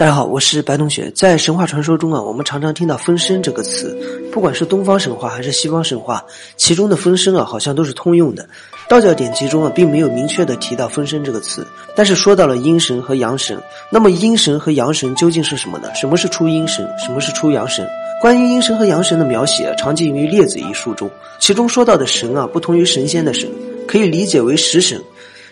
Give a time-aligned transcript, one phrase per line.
[0.00, 1.10] 大家好，我是白同学。
[1.14, 3.94] 在神话传说中啊，我们常常听到“分身”这个词，
[4.32, 6.24] 不管是东方神话还是西方神话，
[6.56, 8.48] 其中的分身啊，好像都是通用的。
[8.88, 13.62] 道教典籍中啊，并没有明确的提到“分身”这个词，但是说到了阴神和阳神。
[13.90, 15.94] 那么阴神和阳神究竟是什么呢？
[15.94, 16.88] 什么是出阴神？
[17.04, 17.86] 什么是出阳神？
[18.22, 23.46] 关于阴神和阳神的描写，啊常见于《列子》一书中，其中说到的神啊，不同于神仙的神，
[23.86, 24.98] 可以理解为食神。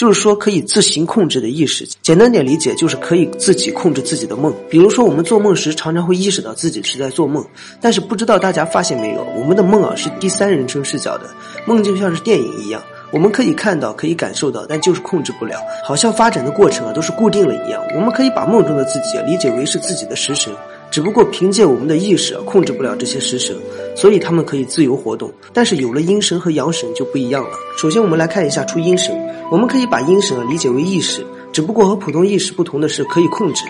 [0.00, 4.50] 就是说，可以自行控制的意识，简单点理解，就是可以自己控制自己的梦。
[4.70, 7.44] 比如说，我们做梦时，常常会意识到自己是在做梦，
[7.82, 11.28] 但是不知道大家发现没有，我们的梦啊是第三人称视角的，
[11.66, 12.82] 梦就像是电影一样，
[13.12, 17.84] 我们可以看到，可以感受到，但就是控制不了，好像发展的过程啊都是固定了一样。
[17.94, 20.50] 我们可以把梦中的自己理解为是自己的食神。
[20.90, 23.54] 只不过凭借我们的意识控制不了这些食神，
[23.94, 25.32] 所以他们可以自由活动。
[25.52, 27.50] 但是有了阴神和阳神就不一样了。
[27.76, 29.14] 首先，我们来看一下出阴神。
[29.50, 33.64] 我们可以把阴神理解为意识，只不过和普通意识不同的是可以控制。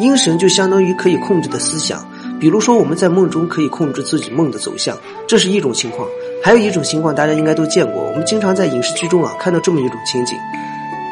[0.00, 2.04] 阴神就相当于可以控制的思想，
[2.40, 6.08] 比如说我们在梦中可以控制自己梦的走向，这是一种情况。
[6.42, 10.36] 还有一种情况大家应该都见过，我们经常在影视剧中啊看到这么一种情景。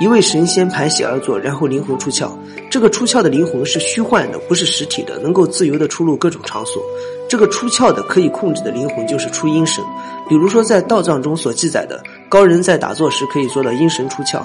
[0.00, 2.30] 一位神仙盘膝而坐，然后灵魂出窍。
[2.70, 6.82] 这个出窍的灵魂是虚幻的，不是实体的，能够自由的出入各种场所。
[7.28, 9.84] 这个出窍的可以控制的灵魂就是出阴神。
[10.26, 14.42] 比如说在道藏中所记载的，高人在打坐时可以做到阴神出窍，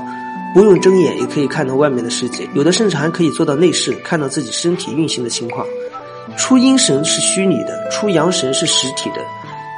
[0.54, 2.46] 不用睁眼也可以看到外面的世界。
[2.54, 5.66] 有的甚至还可以做到内视，看到自己身体运行的情况。
[6.36, 9.22] 出阴神是虚拟的，出阳神是实体的。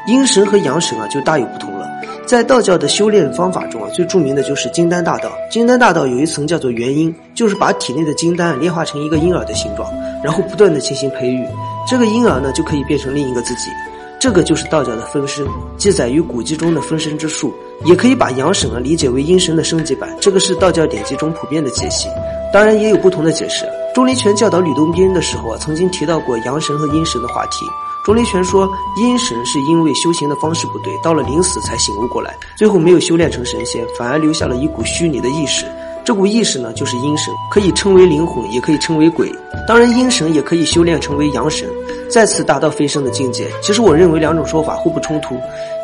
[0.08, 1.86] 阴神和阳神啊就大有不同了。
[2.28, 5.31] 在道教的修炼方法中啊，最著名的就是金丹大道。
[5.50, 9.89] 金丹大道有一层叫做元婴，就是把体内的金丹炼化成一个婴儿的形状，
[10.22, 11.48] 然后不断的进行培育，
[11.89, 13.72] 这个婴儿呢就可以变成另一个自己。
[14.20, 17.53] 这个就是道教的分身，记载于古籍中的分身之术。
[17.86, 22.09] 也可以把阳神啊理解为阴神的升级版，这个是道教典籍中普遍的解析。
[22.52, 23.66] 当然也有不同的解释。
[23.94, 27.66] 钟离权教导吕洞宾的时候啊，曾经提到过阳神和阴神的话题。
[28.08, 35.65] 钟离权说，阴神是因为修行的方式不对，到了临死才醒悟过来，最后没有修炼成神仙，反而留下了一股虚拟的意识。
[36.05, 39.30] 这股意识呢，就是阴神，可以称为灵魂，也可以称为鬼。
[39.67, 41.67] 当然，阴神也可以修炼成为阳神，
[42.09, 43.52] 再次达到飞升的境界。
[43.61, 45.37] 其实，我认为两种说法互不冲突。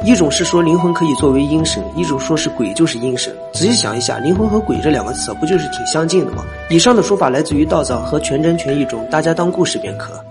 [0.06, 3.36] 一种是说灵魂可以作为阴神，一种说是鬼就是阴神。
[3.54, 6.46] 仔细想一下，灵魂和鬼这两个词不就是挺相近的吗？
[6.70, 10.24] 以上的说法来自于道藏和全真全意中，大家当故事便可。